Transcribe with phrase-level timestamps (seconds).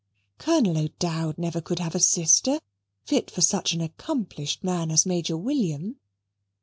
[0.39, 2.59] "Colonel O'Dowd never could have a sister
[3.05, 5.97] fit for such an accomplished man as Major William."